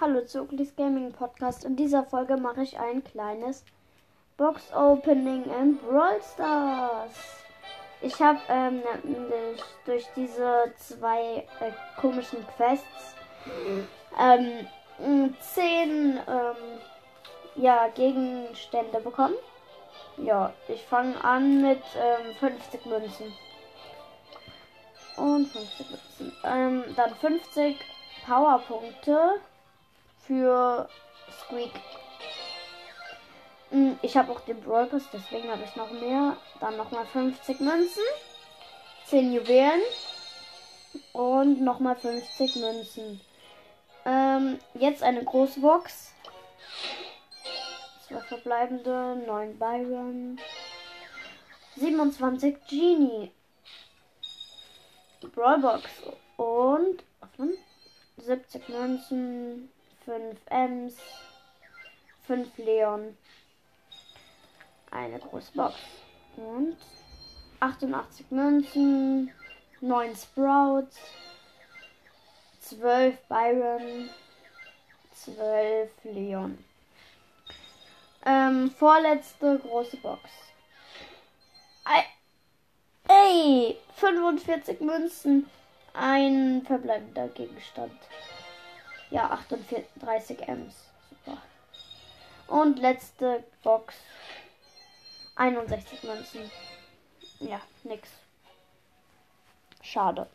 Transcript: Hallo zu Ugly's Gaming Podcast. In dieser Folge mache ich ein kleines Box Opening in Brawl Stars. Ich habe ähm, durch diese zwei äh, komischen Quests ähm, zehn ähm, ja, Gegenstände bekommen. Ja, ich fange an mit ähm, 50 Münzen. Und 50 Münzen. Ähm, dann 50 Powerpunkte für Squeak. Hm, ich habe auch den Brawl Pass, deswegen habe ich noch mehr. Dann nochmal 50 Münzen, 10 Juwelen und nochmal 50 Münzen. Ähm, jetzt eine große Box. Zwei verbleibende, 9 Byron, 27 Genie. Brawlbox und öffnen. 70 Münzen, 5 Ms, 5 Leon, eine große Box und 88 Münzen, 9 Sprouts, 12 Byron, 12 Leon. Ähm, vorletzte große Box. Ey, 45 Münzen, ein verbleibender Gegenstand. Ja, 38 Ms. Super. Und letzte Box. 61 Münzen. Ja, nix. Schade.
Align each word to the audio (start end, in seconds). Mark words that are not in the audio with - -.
Hallo 0.00 0.20
zu 0.20 0.42
Ugly's 0.42 0.76
Gaming 0.76 1.10
Podcast. 1.10 1.64
In 1.64 1.74
dieser 1.74 2.04
Folge 2.04 2.36
mache 2.36 2.62
ich 2.62 2.78
ein 2.78 3.02
kleines 3.02 3.64
Box 4.36 4.72
Opening 4.72 5.42
in 5.60 5.76
Brawl 5.78 6.20
Stars. 6.22 7.42
Ich 8.00 8.22
habe 8.22 8.38
ähm, 8.48 8.80
durch 9.84 10.06
diese 10.14 10.72
zwei 10.76 11.48
äh, 11.58 11.72
komischen 12.00 12.46
Quests 12.54 13.16
ähm, 14.20 14.68
zehn 15.40 16.20
ähm, 16.28 16.80
ja, 17.56 17.88
Gegenstände 17.88 19.00
bekommen. 19.00 19.34
Ja, 20.16 20.54
ich 20.68 20.84
fange 20.84 21.16
an 21.24 21.60
mit 21.60 21.82
ähm, 21.96 22.36
50 22.38 22.86
Münzen. 22.86 23.32
Und 25.16 25.48
50 25.48 25.90
Münzen. 25.90 26.32
Ähm, 26.44 26.84
dann 26.94 27.16
50 27.16 27.76
Powerpunkte 28.24 29.40
für 30.28 30.88
Squeak. 31.40 31.72
Hm, 33.70 33.98
ich 34.02 34.16
habe 34.16 34.30
auch 34.30 34.40
den 34.40 34.60
Brawl 34.60 34.86
Pass, 34.86 35.02
deswegen 35.12 35.50
habe 35.50 35.64
ich 35.64 35.74
noch 35.74 35.90
mehr. 35.90 36.36
Dann 36.60 36.76
nochmal 36.76 37.06
50 37.06 37.60
Münzen, 37.60 38.02
10 39.06 39.32
Juwelen 39.32 39.82
und 41.12 41.60
nochmal 41.62 41.96
50 41.96 42.56
Münzen. 42.56 43.20
Ähm, 44.04 44.58
jetzt 44.74 45.02
eine 45.02 45.24
große 45.24 45.60
Box. 45.60 46.14
Zwei 48.06 48.20
verbleibende, 48.20 49.22
9 49.26 49.58
Byron, 49.58 50.38
27 51.76 52.56
Genie. 52.68 53.32
Brawlbox 55.34 55.84
und 56.36 57.04
öffnen. 57.20 57.56
70 58.18 58.68
Münzen, 58.68 59.70
5 60.08 60.40
Ms, 60.48 60.96
5 62.26 62.56
Leon, 62.56 63.14
eine 64.90 65.18
große 65.18 65.52
Box 65.52 65.74
und 66.34 66.78
88 67.60 68.30
Münzen, 68.30 69.30
9 69.82 70.16
Sprouts, 70.16 70.96
12 72.60 73.18
Byron, 73.28 74.08
12 75.12 75.90
Leon. 76.04 76.64
Ähm, 78.24 78.70
vorletzte 78.70 79.58
große 79.58 79.98
Box. 79.98 80.22
Ey, 83.08 83.76
45 83.96 84.80
Münzen, 84.80 85.50
ein 85.92 86.62
verbleibender 86.64 87.28
Gegenstand. 87.28 87.92
Ja, 89.10 89.30
38 89.30 90.48
Ms. 90.48 90.74
Super. 91.08 91.38
Und 92.46 92.78
letzte 92.78 93.44
Box. 93.62 93.94
61 95.36 96.02
Münzen. 96.02 96.50
Ja, 97.40 97.60
nix. 97.84 98.10
Schade. 99.82 100.28